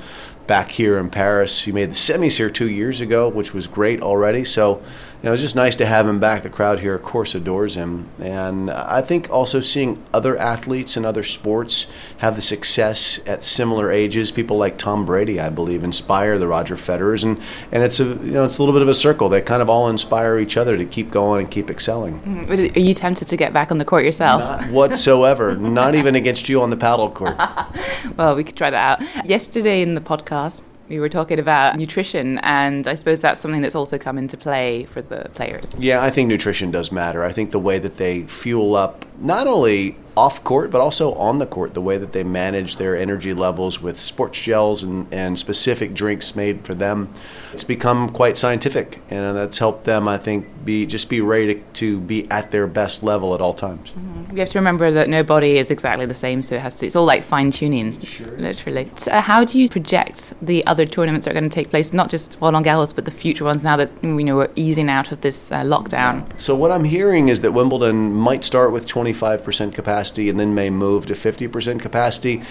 back 0.47 0.71
here 0.71 0.99
in 0.99 1.11
Paris. 1.11 1.63
He 1.63 1.73
made 1.73 1.91
the 1.91 1.95
semis 1.95 2.37
here 2.37 2.51
two 2.51 2.71
years 2.71 3.01
ago, 3.01 3.29
which 3.29 3.55
was 3.55 3.67
great 3.67 4.03
already. 4.03 4.45
So 4.45 4.83
you 5.25 5.31
know, 5.31 5.33
it's 5.33 5.41
just 5.41 5.57
nice 5.57 5.75
to 5.77 5.87
have 5.87 6.07
him 6.07 6.21
back. 6.21 6.43
The 6.43 6.51
crowd 6.51 6.81
here, 6.81 6.95
of 6.95 7.03
course, 7.03 7.35
adores 7.35 7.75
him. 7.77 8.11
And 8.19 8.71
I 8.71 9.01
think 9.01 9.31
also 9.31 9.61
seeing 9.61 10.05
other 10.13 10.37
athletes 10.37 10.99
in 10.99 11.07
other 11.07 11.23
sports 11.23 11.87
have 12.19 12.37
the 12.37 12.43
success 12.43 13.19
at 13.25 13.43
similar 13.43 13.91
ages, 13.91 14.31
people 14.31 14.59
like 14.59 14.77
Tom 14.77 15.07
Brady, 15.07 15.41
I 15.41 15.49
believe, 15.49 15.83
inspire 15.83 16.39
the 16.39 16.47
Roger 16.47 16.77
Federers. 16.77 17.25
And, 17.25 17.41
and 17.73 17.83
it's, 17.83 18.01
a, 18.01 18.05
you 18.05 18.33
know, 18.33 18.45
it's 18.45 18.59
a 18.59 18.63
little 18.63 18.75
bit 18.75 18.83
of 18.83 18.89
a 18.89 18.95
circle. 18.95 19.31
They 19.31 19.41
kind 19.41 19.63
of 19.63 19.71
all 19.71 19.89
inspire 19.89 20.39
each 20.39 20.59
other 20.59 20.77
to 20.77 20.85
keep 20.85 21.11
going 21.11 21.45
and 21.45 21.51
keep 21.51 21.71
excelling. 21.71 22.21
Mm, 22.21 22.77
are 22.77 22.81
you 22.81 22.93
tempted 22.93 23.27
to 23.29 23.37
get 23.39 23.55
back 23.55 23.71
on 23.71 23.79
the 23.79 23.87
court 23.87 24.05
yourself? 24.05 24.41
Not 24.41 24.71
whatsoever. 24.73 25.57
Not 25.57 25.95
even 25.95 26.17
against 26.17 26.51
you 26.51 26.61
on 26.61 26.69
the 26.69 26.77
padel 26.77 27.15
court. 27.15 27.39
well, 28.19 28.37
we 28.37 28.45
could 28.45 28.57
try 28.57 28.69
that 28.69 29.01
out. 29.01 29.27
Yesterday 29.27 29.81
in 29.81 29.95
the 29.95 30.03
podcast, 30.03 30.61
we 30.89 31.01
were 31.01 31.09
talking 31.09 31.39
about 31.39 31.77
nutrition, 31.77 32.39
and 32.39 32.87
I 32.87 32.95
suppose 32.95 33.21
that's 33.21 33.41
something 33.41 33.63
that's 33.63 33.75
also 33.75 33.99
come 33.99 34.19
into 34.19 34.37
play 34.37 34.85
for 34.85 35.03
the 35.03 35.31
players. 35.35 35.69
Yeah, 35.79 36.03
I 36.03 36.11
think 36.11 36.29
nutrition 36.29 36.71
does 36.71 36.93
matter. 36.93 37.25
I 37.25 37.33
think 37.33 37.51
the 37.51 37.59
way 37.59 37.79
that 37.79 37.97
they 37.97 38.23
fuel 38.23 38.77
up 38.77 39.05
not 39.21 39.47
only 39.47 39.97
off 40.17 40.45
court, 40.45 40.71
but 40.71 40.81
also 40.81 41.15
on 41.15 41.39
the 41.39 41.47
court, 41.47 41.75
the 41.75 41.81
way 41.81 41.99
that 41.99 42.13
they 42.13 42.23
manage 42.23 42.77
their 42.77 42.97
energy 42.97 43.35
levels 43.35 43.83
with 43.83 43.99
sports 43.99 44.41
gels 44.41 44.83
and, 44.83 45.13
and 45.13 45.39
specific 45.39 45.93
drinks 45.95 46.37
made 46.37 46.65
for 46.65 46.75
them. 46.75 47.13
It's 47.53 47.65
become 47.65 48.11
quite 48.11 48.39
scientific, 48.39 49.01
and 49.11 49.37
that's 49.37 49.59
helped 49.59 49.85
them, 49.85 50.07
I 50.07 50.19
think, 50.19 50.49
be 50.65 50.87
just 50.87 51.11
be 51.11 51.21
ready 51.21 51.55
to, 51.55 51.63
to 51.75 52.01
be 52.01 52.31
at 52.31 52.51
their 52.51 52.67
best 52.67 53.03
level 53.03 53.35
at 53.35 53.41
all 53.41 53.55
times. 53.55 53.93
Mm-hmm. 53.93 54.35
We 54.35 54.41
have 54.41 54.49
to 54.51 54.59
remember 54.59 54.91
that 54.93 55.09
no 55.09 55.23
body 55.23 55.59
is 55.59 55.71
exactly 55.71 56.07
the 56.07 56.15
same, 56.15 56.43
so 56.43 56.57
it 56.57 56.61
has 56.61 56.77
to. 56.77 56.87
It's 56.87 56.97
all 56.97 57.05
like 57.05 57.23
fine 57.23 57.51
tuning, 57.51 57.91
sure 57.93 58.37
literally. 58.39 58.91
So 58.97 59.11
uh, 59.11 59.21
how 59.21 59.45
do 59.45 59.59
you 59.59 59.69
project 59.69 60.35
the 60.41 60.65
other 60.67 60.87
tournaments 60.87 61.25
that 61.25 61.33
are 61.33 61.41
going 61.41 61.49
to 61.49 61.55
take 61.55 61.71
place, 61.71 61.93
not 61.93 62.09
just 62.09 62.39
Roland 62.41 62.67
Garros, 62.67 62.95
but 62.95 63.05
the 63.05 63.11
future 63.11 63.45
ones 63.45 63.65
now 63.65 63.77
that 63.77 63.91
we 64.03 64.23
know 64.23 64.37
we're 64.37 64.53
easing 64.55 64.89
out 64.89 65.11
of 65.11 65.21
this 65.23 65.51
uh, 65.51 65.59
lockdown? 65.59 66.25
So 66.39 66.55
what 66.55 66.71
I'm 66.71 66.85
hearing 66.85 67.29
is 67.29 67.41
that 67.41 67.53
Wimbledon 67.53 68.13
might 68.13 68.45
start 68.45 68.73
with 68.73 68.87
25% 68.87 69.75
capacity 69.75 70.04
capacity 70.05 70.29
and 70.29 70.39
then 70.39 70.55
may 70.55 70.71
move 70.71 71.07
to 71.07 71.15
50% 71.15 71.81
capacity. 71.81 72.43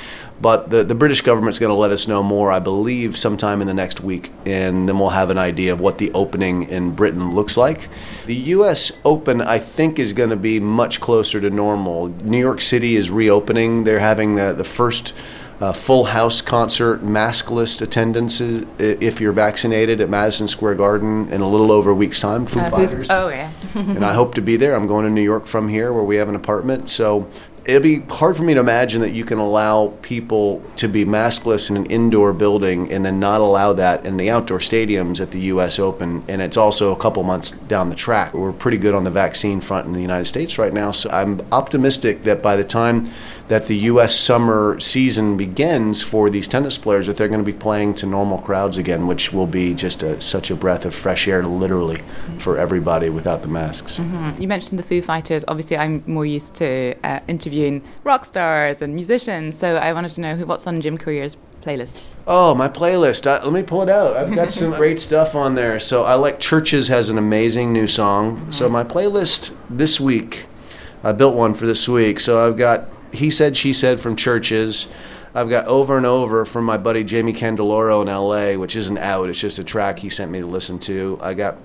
But 0.41 0.69
the, 0.69 0.83
the 0.83 0.95
British 0.95 1.22
government's 1.22 1.60
going 1.60 1.69
to 1.69 1.75
let 1.75 1.91
us 1.91 2.07
know 2.07 2.24
more, 2.24 2.51
I 2.51 2.60
believe, 2.60 3.15
sometime 3.15 3.62
in 3.62 3.67
the 3.67 3.74
next 3.74 4.01
week, 4.01 4.31
and 4.45 4.89
then 4.89 4.98
we'll 5.00 5.10
have 5.10 5.29
an 5.29 5.38
idea 5.38 5.72
of 5.72 5.79
what 5.79 5.98
the 5.98 6.12
opening 6.13 6.63
in 6.69 6.95
Britain 6.95 7.31
looks 7.31 7.55
like. 7.55 7.89
The 8.25 8.36
U.S. 8.57 8.91
Open, 9.05 9.41
I 9.41 9.60
think, 9.60 10.00
is 10.00 10.13
going 10.13 10.31
to 10.31 10.36
be 10.36 10.60
much 10.60 11.00
closer 11.00 11.39
to 11.39 11.50
normal. 11.50 12.07
New 12.24 12.39
York 12.39 12.62
City 12.62 12.95
is 12.95 13.10
reopening. 13.10 13.83
They're 13.83 14.00
having 14.00 14.36
the, 14.36 14.53
the 14.53 14.63
first 14.63 15.13
uh, 15.63 15.72
full 15.72 16.03
house 16.03 16.41
concert, 16.41 17.03
maskless 17.03 17.82
attendances 17.82 18.65
if 18.79 19.22
you're 19.22 19.32
vaccinated 19.32 20.01
at 20.01 20.10
Madison 20.10 20.46
Square 20.46 20.75
Garden 20.75 21.29
in 21.29 21.39
a 21.39 21.48
little 21.48 21.72
over 21.72 21.91
a 21.91 21.93
week's 21.93 22.20
time. 22.20 22.46
Foo 22.46 22.60
uh, 22.60 22.70
Fighters. 22.70 23.10
Oh 23.10 23.29
yeah. 23.29 23.50
and 23.74 24.03
I 24.03 24.13
hope 24.13 24.36
to 24.36 24.41
be 24.41 24.58
there. 24.58 24.75
I'm 24.75 24.88
going 24.88 25.05
to 25.05 25.12
New 25.12 25.22
York 25.22 25.48
from 25.48 25.70
here, 25.70 25.93
where 25.93 26.03
we 26.03 26.17
have 26.17 26.27
an 26.27 26.36
apartment. 26.36 26.89
So 26.89 27.29
it'll 27.65 27.82
be 27.82 28.00
hard 28.13 28.36
for 28.36 28.43
me 28.43 28.53
to 28.53 28.60
imagine 28.60 29.01
that 29.01 29.12
you 29.12 29.24
can 29.24 29.38
allow 29.38 29.88
people 30.01 30.62
to 30.75 30.88
be 30.88 31.05
maskless 31.05 31.70
in 31.70 31.77
an 31.77 31.86
indoor 31.86 32.34
building 32.34 32.91
and 32.91 33.05
then 33.05 33.20
not 33.20 33.39
allow 33.39 33.72
that 33.74 34.05
in 34.05 34.17
the 34.17 34.29
outdoor 34.29 34.60
stadiums 34.60 35.22
at 35.22 35.32
the 35.32 35.39
U.S. 35.41 35.79
Open. 35.79 36.24
And 36.27 36.41
it's 36.41 36.58
also 36.58 36.93
a 36.93 36.98
couple 36.98 37.24
months 37.24 37.51
down 37.51 37.89
the 37.89 37.96
track. 37.96 38.34
We're 38.34 38.51
pretty 38.51 38.77
good 38.77 38.93
on 38.93 39.03
the 39.03 39.12
vaccine 39.12 39.62
front 39.62 39.86
in 39.86 39.93
the 39.93 40.01
United 40.01 40.25
States 40.25 40.58
right 40.58 40.74
now. 40.74 40.91
So 40.91 41.10
I'm 41.10 41.41
optimistic 41.51 42.24
that 42.24 42.41
by 42.41 42.55
the 42.55 42.63
time 42.63 43.10
that 43.48 43.67
the 43.67 43.75
U.S. 43.77 44.15
summer 44.15 44.79
season 44.79 45.38
begins 45.38 46.01
for 46.01 46.29
these 46.29 46.48
tennis 46.48 46.77
players, 46.77 47.08
that 47.08 47.17
they're 47.17 47.27
going 47.27 47.43
to 47.43 47.46
be 47.46 47.58
playing 47.58 47.93
to 47.96 48.05
normal 48.05 48.39
crowds 48.39 48.77
again, 48.77 49.05
which 49.05 49.34
will 49.34 49.48
be 49.48 49.74
just 49.74 50.03
a, 50.03 50.20
such 50.22 50.50
a 50.50 50.55
breath 50.55 50.86
of 50.86 50.96
fresh 50.96 51.27
air, 51.27 51.43
literally, 51.43 52.01
for 52.38 52.58
everybody 52.58 53.10
without 53.10 53.41
the 53.41 53.48
masks. 53.48 53.98
Mm-hmm. 53.98 54.41
You 54.41 54.48
mentioned 54.48 54.79
the 54.79 54.84
Foo 54.84 55.01
Fighters. 55.01 55.43
Obviously, 55.48 55.77
I'm 55.77 56.03
more 56.08 56.25
used 56.25 56.55
to 56.55 56.96
uh, 57.03 57.20
interviewing 57.53 57.83
rock 58.03 58.25
stars 58.25 58.81
and 58.81 58.95
musicians, 58.95 59.57
so 59.57 59.77
I 59.77 59.93
wanted 59.93 60.12
to 60.12 60.22
know 60.22 60.38
what's 60.45 60.67
on 60.67 60.81
Jim 60.81 60.98
Courier's 60.98 61.38
playlist. 61.62 62.13
Oh, 62.27 62.53
my 62.55 62.67
playlist. 62.67 63.27
I, 63.27 63.43
let 63.43 63.53
me 63.53 63.63
pull 63.63 63.81
it 63.83 63.89
out. 63.89 64.17
I've 64.17 64.33
got 64.33 64.51
some 64.51 64.72
great 64.77 65.00
stuff 65.00 65.36
on 65.36 65.55
there. 65.55 65.79
So 65.79 66.03
I 66.03 66.15
like 66.15 66.39
CHVRCHES 66.39 66.89
has 66.89 67.10
an 67.10 67.17
amazing 67.17 67.72
new 67.72 67.88
song. 67.88 68.38
Mm-hmm. 68.38 68.51
So 68.51 68.69
my 68.69 68.83
playlist 68.83 69.55
this 69.69 70.00
week, 70.00 70.48
I 71.03 71.12
built 71.12 71.36
one 71.36 71.53
for 71.53 71.65
this 71.65 71.88
week. 71.88 72.19
So 72.19 72.45
I've 72.45 72.57
got 72.57 72.89
he 73.12 73.29
Said, 73.29 73.55
She 73.55 73.74
Said 73.74 74.01
from 74.01 74.15
CHVRCHES. 74.15 74.91
I've 75.36 75.50
got 75.50 75.65
Over 75.65 75.98
and 75.98 76.05
Over 76.05 76.45
from 76.45 76.63
my 76.65 76.77
buddy 76.77 77.03
Jamie 77.03 77.33
Candeloro 77.33 78.01
in 78.01 78.07
LA, 78.07 78.60
which 78.60 78.75
isn't 78.75 78.98
out. 79.00 79.29
It's 79.29 79.39
just 79.39 79.57
a 79.57 79.63
track 79.63 80.00
he 80.00 80.10
sent 80.10 80.31
me 80.31 80.39
to 80.39 80.45
listen 80.45 80.77
to. 80.79 81.17
I 81.22 81.33
got 81.33 81.57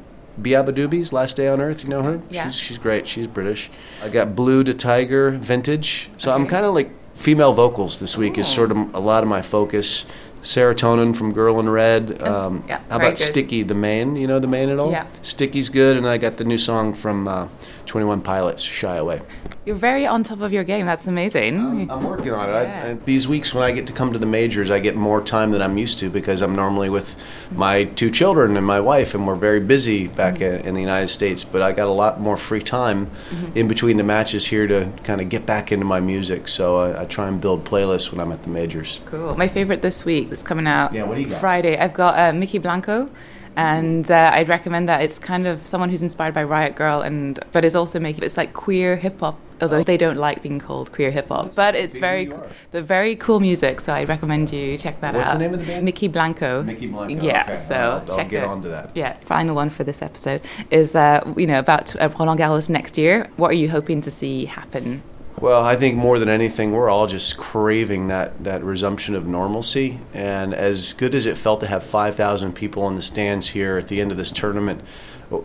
Beabadoobee's 0.43 1.13
Last 1.13 1.37
Day 1.37 1.49
on 1.49 1.61
Earth. 1.61 1.83
You 1.83 1.91
know 1.91 2.03
her? 2.03 2.21
Yeah. 2.31 2.45
She's, 2.45 2.57
she's 2.57 2.79
great. 2.79 3.07
She's 3.07 3.27
British. 3.27 3.71
I 4.03 4.09
got 4.09 4.35
Blu 4.35 4.65
DeTiger 4.65 5.39
Vintage. 5.39 6.11
So 6.17 6.31
okay. 6.31 6.41
I'm 6.41 6.47
kind 6.49 6.65
of 6.65 6.75
like 6.75 6.91
female 7.15 7.53
vocals 7.53 7.99
this 7.99 8.17
week 8.17 8.39
is 8.39 8.47
sort 8.47 8.71
of 8.71 8.95
a 8.95 9.01
lot 9.01 9.23
of 9.23 9.29
my 9.29 9.43
focus. 9.43 10.07
Serotonin 10.43 11.17
from 11.17 11.33
Girl 11.33 11.59
in 11.59 11.69
Red. 11.69 12.23
Um, 12.23 12.63
yeah, 12.69 12.79
how 12.89 12.97
about 12.97 13.11
good. 13.11 13.19
Sticky, 13.19 13.65
the 13.65 13.75
main? 13.75 14.15
You 14.15 14.29
know 14.29 14.39
the 14.39 14.47
main 14.47 14.69
at 14.69 14.79
all? 14.79 14.93
Yeah. 14.93 15.07
Sticky's 15.23 15.69
good, 15.69 15.97
and 15.97 16.07
I 16.07 16.17
got 16.17 16.37
the 16.37 16.45
new 16.45 16.59
song 16.59 16.95
from 16.95 17.27
uh, 17.27 17.49
21 17.89 18.21
Pilots, 18.21 18.63
Shy 18.63 18.97
Away. 18.97 19.21
You're 19.65 19.75
very 19.75 20.07
on 20.07 20.23
top 20.23 20.41
of 20.41 20.53
your 20.53 20.63
game. 20.63 20.87
That's 20.87 21.07
amazing. 21.07 21.59
Um, 21.59 21.91
I'm 21.91 22.05
working 22.05 22.33
on 22.33 22.49
it. 22.49 22.53
Yeah. 22.53 22.85
I, 22.85 22.91
I, 22.91 22.95
these 22.95 23.27
weeks 23.27 23.53
when 23.53 23.65
I 23.65 23.73
get 23.73 23.87
to 23.89 23.93
come 23.93 24.13
to 24.13 24.19
the 24.19 24.27
majors, 24.27 24.71
I 24.71 24.79
get 24.79 24.95
more 24.95 25.21
time 25.21 25.51
than 25.51 25.61
I'm 25.61 25.77
used 25.77 25.99
to 26.01 26.11
because 26.11 26.41
I'm 26.41 26.55
normally 26.55 26.91
with 26.91 27.17
my 27.51 27.85
two 27.85 28.11
children 28.11 28.57
and 28.57 28.65
my 28.65 28.79
wife, 28.81 29.15
and 29.15 29.27
we're 29.27 29.35
very 29.35 29.61
busy 29.61 30.07
back 30.09 30.35
mm-hmm. 30.35 30.61
in, 30.61 30.69
in, 30.69 30.75
the 30.75 30.81
United 30.81 31.09
States. 31.09 31.45
But 31.45 31.63
I 31.63 31.73
got 31.73 31.89
a 31.89 31.93
lot 31.93 32.21
more 32.21 32.37
free 32.37 32.63
time 32.63 33.07
mm-hmm. 33.07 33.59
in 33.59 33.69
between 33.69 33.97
the 33.97 34.05
matches 34.05 34.47
here 34.47 34.67
to 34.67 34.91
kind 35.03 35.21
of 35.21 35.29
get 35.29 35.47
back 35.47 35.73
into 35.73 35.85
my 35.85 36.01
music. 36.01 36.47
So 36.49 36.79
I, 36.79 37.03
I, 37.03 37.05
try 37.07 37.27
and 37.27 37.41
build 37.41 37.65
playlists 37.65 38.13
when 38.13 38.21
I'm 38.21 38.33
at 38.33 38.43
the 38.43 38.51
majors. 38.51 39.01
Cool. 39.07 39.35
My 39.37 39.49
favorite 39.49 39.83
this 39.83 40.05
week 40.05 40.29
that's 40.31 40.43
coming 40.43 40.67
out. 40.67 40.93
Yeah, 40.93 41.05
what 41.05 41.17
do 41.17 41.23
you 41.23 41.29
got? 41.29 41.41
Friday. 41.41 41.77
I've 41.77 41.95
got 41.95 42.15
uh, 42.15 42.33
Mykki 42.33 42.61
Blanco 42.61 43.11
and 43.59 44.09
uh, 44.09 44.31
I'd 44.33 44.49
recommend 44.49 44.89
that. 44.89 45.03
It's 45.03 45.19
kind 45.19 45.49
of 45.49 45.67
someone 45.67 45.91
who's 45.91 46.01
inspired 46.01 46.33
by 46.33 46.45
Riot 46.45 46.77
Grrrl, 46.77 47.05
and 47.05 47.41
but 47.51 47.65
is 47.65 47.75
also 47.75 47.99
making 47.99 48.23
it's 48.23 48.37
like 48.37 48.53
queer 48.55 48.97
hip 48.97 49.19
hop. 49.19 49.39
Although 49.61 49.83
they 49.83 49.97
don't 49.97 50.17
like 50.17 50.41
being 50.41 50.61
called 50.61 50.93
queer 50.93 51.11
hip 51.11 51.31
hop, 51.31 51.57
but 51.57 51.75
it's 51.75 51.97
very, 51.99 52.27
but 52.71 52.85
very 52.85 53.17
cool 53.17 53.41
music. 53.41 53.81
So 53.81 53.93
I 53.93 54.05
recommend 54.05 54.53
you 54.53 54.79
check 54.79 55.01
that 55.01 55.13
What's 55.13 55.31
out. 55.31 55.33
What's 55.33 55.33
the 55.33 55.39
name 55.41 55.53
of 55.55 55.59
the 55.59 55.67
band? 55.67 55.89
Mykki 55.89 56.13
Blanco. 56.13 56.63
Mykki 56.63 56.93
Blanco. 56.93 57.27
Yeah. 57.27 57.43
Okay. 57.43 57.57
So 57.57 57.75
I'll, 57.75 58.11
I'll 58.11 58.17
check 58.17 58.29
get 58.29 58.45
it. 58.45 58.49
onto 58.49 58.69
that. 58.69 58.93
Yeah. 58.95 59.15
Final 59.23 59.57
one 59.57 59.71
for 59.71 59.83
this 59.83 60.03
episode 60.03 60.43
is 60.71 60.93
that 60.93 61.27
you 61.37 61.49
know 61.49 61.59
about 61.59 61.97
uh, 61.97 62.09
Roland 62.17 62.39
Garros 62.39 62.71
next 62.71 62.97
year. 62.97 63.29
What 63.37 63.51
are 63.51 63.55
you 63.55 63.69
hoping 63.69 64.01
to 64.03 64.11
see 64.13 64.45
happen 64.45 65.03
well, 65.41 65.63
I 65.63 65.77
think 65.77 65.97
more 65.97 66.19
than 66.19 66.29
anything, 66.29 66.73
we're 66.73 66.91
all 66.91 67.07
just 67.07 67.37
craving 67.37 68.09
that, 68.09 68.45
that 68.45 68.63
resumption 68.63 69.15
of 69.15 69.27
normalcy. 69.27 69.99
And 70.13 70.55
as 70.55 70.93
good 70.93 71.15
as 71.15 71.27
it 71.27 71.39
felt 71.39 71.61
to 71.61 71.67
have 71.67 71.83
5,000 71.83 72.55
people 72.55 72.87
in 72.89 72.95
the 72.95 73.03
stands 73.03 73.49
here 73.49 73.79
at 73.79 73.89
the 73.89 74.01
end 74.01 74.11
of 74.11 74.17
this 74.17 74.33
tournament, 74.33 74.83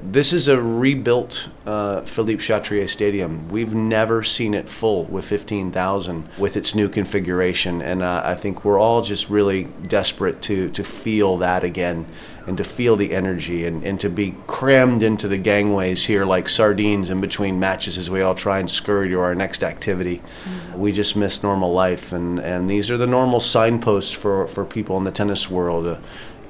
This 0.01 0.31
is 0.31 0.47
a 0.47 0.61
rebuilt 0.61 1.49
uh, 1.65 2.03
Philippe 2.03 2.41
Chatrier 2.41 2.87
Stadium. 2.87 3.49
We've 3.49 3.75
never 3.75 4.23
seen 4.23 4.53
it 4.53 4.69
full 4.69 5.03
with 5.05 5.25
15,000 5.25 6.29
with 6.37 6.55
its 6.55 6.73
new 6.73 6.87
configuration, 6.87 7.81
and 7.81 8.01
uh, 8.01 8.21
I 8.23 8.33
think 8.35 8.63
we're 8.63 8.79
all 8.79 9.01
just 9.01 9.29
really 9.29 9.65
desperate 9.89 10.41
to 10.43 10.69
to 10.69 10.83
feel 10.85 11.35
that 11.37 11.65
again 11.65 12.05
and 12.47 12.57
to 12.57 12.63
feel 12.63 12.95
the 12.95 13.13
energy 13.13 13.65
and, 13.65 13.83
and 13.83 13.99
to 13.99 14.09
be 14.09 14.35
crammed 14.47 15.03
into 15.03 15.27
the 15.27 15.37
gangways 15.37 16.05
here 16.05 16.25
like 16.25 16.49
sardines 16.49 17.09
in 17.09 17.21
between 17.21 17.59
matches 17.59 17.97
as 17.97 18.09
we 18.09 18.21
all 18.21 18.35
try 18.35 18.59
and 18.59 18.69
scurry 18.69 19.09
to 19.09 19.19
our 19.19 19.35
next 19.35 19.63
activity. 19.63 20.17
Mm-hmm. 20.17 20.79
We 20.79 20.91
just 20.91 21.15
miss 21.15 21.43
normal 21.43 21.73
life, 21.73 22.11
and, 22.11 22.39
and 22.39 22.69
these 22.69 22.91
are 22.91 22.97
the 22.97 23.07
normal 23.07 23.39
signposts 23.39 24.11
for, 24.11 24.47
for 24.47 24.65
people 24.65 24.97
in 24.97 25.03
the 25.03 25.11
tennis 25.11 25.49
world. 25.49 25.87
Uh, 25.87 25.97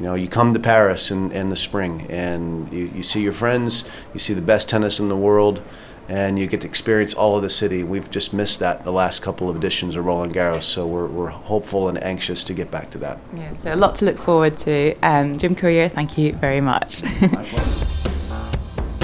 you 0.03 0.09
know, 0.09 0.15
you 0.15 0.27
come 0.27 0.53
to 0.53 0.59
Paris 0.59 1.11
in, 1.11 1.31
in 1.31 1.47
the 1.47 1.55
spring 1.55 2.05
and 2.09 2.69
you, 2.73 2.91
you 2.93 3.01
see 3.01 3.21
your 3.21 3.31
friends, 3.31 3.89
you 4.13 4.19
see 4.19 4.33
the 4.33 4.41
best 4.41 4.67
tennis 4.67 4.99
in 4.99 5.07
the 5.07 5.15
world, 5.15 5.61
and 6.09 6.37
you 6.37 6.45
get 6.45 6.59
to 6.59 6.67
experience 6.67 7.13
all 7.13 7.37
of 7.37 7.41
the 7.41 7.49
city. 7.49 7.85
We've 7.85 8.11
just 8.11 8.33
missed 8.33 8.59
that 8.59 8.83
the 8.83 8.91
last 8.91 9.21
couple 9.21 9.49
of 9.49 9.55
editions 9.55 9.95
of 9.95 10.03
Roland 10.03 10.33
Garros, 10.33 10.63
so 10.63 10.85
we're, 10.85 11.07
we're 11.07 11.29
hopeful 11.29 11.87
and 11.87 12.03
anxious 12.03 12.43
to 12.43 12.53
get 12.53 12.69
back 12.69 12.89
to 12.89 12.97
that. 12.97 13.17
Yeah, 13.33 13.53
so 13.53 13.73
a 13.73 13.77
lot 13.77 13.95
to 13.95 14.05
look 14.05 14.17
forward 14.17 14.57
to. 14.57 14.93
Um, 15.03 15.37
Jim 15.37 15.55
Courier, 15.55 15.87
thank 15.87 16.17
you 16.17 16.33
very 16.33 16.59
much. 16.59 17.01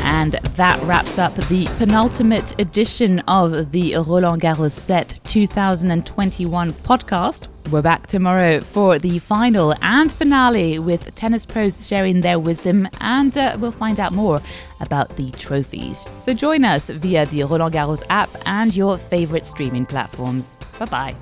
And 0.02 0.34
that 0.34 0.82
wraps 0.84 1.20
up 1.20 1.36
the 1.36 1.68
penultimate 1.78 2.60
edition 2.60 3.20
of 3.28 3.72
the 3.72 3.94
Roland 3.96 4.42
Garros 4.42 4.72
Set 4.72 5.20
2021 5.26 6.72
podcast. 6.72 7.48
We're 7.72 7.84
back 7.84 8.08
tomorrow 8.08 8.62
for 8.62 8.98
the 8.98 9.20
final 9.20 9.76
and 9.84 10.12
finale 10.12 10.80
with 10.80 11.14
tennis 11.14 11.46
pros 11.46 11.88
sharing 11.88 12.22
their 12.22 12.40
wisdom, 12.40 12.88
and 13.00 13.38
uh, 13.38 13.58
we'll 13.60 13.72
find 13.72 14.00
out 14.00 14.12
more 14.12 14.42
about 14.80 15.16
the 15.18 15.30
trophies. 15.32 16.10
So 16.20 16.34
join 16.34 16.66
us 16.66 16.90
via 16.90 17.28
the 17.28 17.44
Roland 17.44 17.76
Garros 17.76 18.02
app 18.10 18.30
and 18.48 18.76
your 18.76 18.98
favorite 18.98 19.46
streaming 19.46 19.86
platforms. 19.86 20.56
Bye 20.80 20.86
bye. 20.86 21.16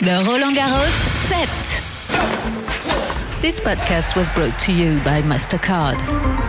The 0.00 0.24
Roland 0.26 0.56
Garros 0.56 1.28
Set. 1.28 1.48
This 3.42 3.60
podcast 3.60 4.16
was 4.16 4.30
brought 4.30 4.58
to 4.60 4.72
you 4.72 4.98
by 5.00 5.20
MasterCard. 5.20 6.41